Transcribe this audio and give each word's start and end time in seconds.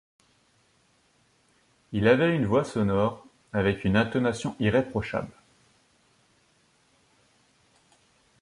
Il 1.91 2.07
avait 2.07 2.35
une 2.35 2.47
voix 2.47 2.63
sonore, 2.63 3.23
avec 3.53 3.85
une 3.85 3.95
intonation 3.95 4.55
irréprochable. 4.59 5.31